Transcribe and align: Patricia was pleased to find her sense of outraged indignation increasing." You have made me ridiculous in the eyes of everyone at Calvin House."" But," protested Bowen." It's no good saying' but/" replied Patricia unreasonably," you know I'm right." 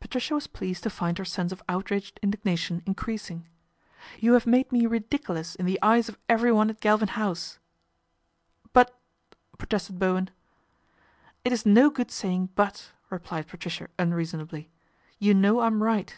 Patricia 0.00 0.32
was 0.32 0.46
pleased 0.46 0.82
to 0.84 0.88
find 0.88 1.18
her 1.18 1.26
sense 1.26 1.52
of 1.52 1.62
outraged 1.68 2.18
indignation 2.22 2.82
increasing." 2.86 3.46
You 4.18 4.32
have 4.32 4.46
made 4.46 4.72
me 4.72 4.86
ridiculous 4.86 5.54
in 5.56 5.66
the 5.66 5.78
eyes 5.82 6.08
of 6.08 6.16
everyone 6.26 6.70
at 6.70 6.80
Calvin 6.80 7.08
House."" 7.08 7.58
But," 8.72 8.98
protested 9.58 9.98
Bowen." 9.98 10.30
It's 11.44 11.66
no 11.66 11.90
good 11.90 12.10
saying' 12.10 12.46
but/" 12.54 12.92
replied 13.10 13.46
Patricia 13.46 13.88
unreasonably," 13.98 14.70
you 15.18 15.34
know 15.34 15.60
I'm 15.60 15.82
right." 15.82 16.16